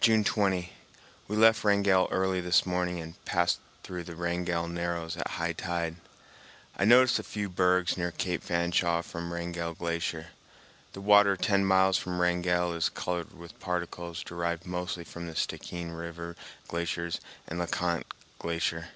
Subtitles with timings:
[0.00, 0.72] June 20.
[1.28, 5.96] We left Wrangell early this morning and passed through the Wrangell Narrows at high tide.
[6.78, 10.28] I noticed a few bergs near Cape Fanshawe from Wrangell Glacier.
[10.94, 15.90] The water ten miles from Wrangell is colored with particles derived mostly from the Stickeen
[15.90, 16.36] River
[16.66, 18.04] glaciers and Le Conte
[18.38, 18.88] Glacier.